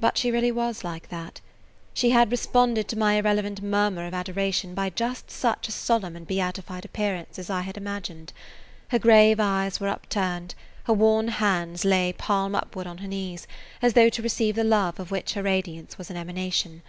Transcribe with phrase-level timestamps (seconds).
[0.00, 1.40] But she really was like that.
[1.94, 6.26] She had responded to my irrelevant murmur of adoration by just such a solemn and
[6.26, 8.34] beatified appearance as I had imagined.
[8.88, 10.54] Her grave eyes were upturned,
[10.84, 13.46] her worn hands lay palm upward on her knees,
[13.80, 16.82] as though to receive the love of which her [Page 91] radiance was an emanation.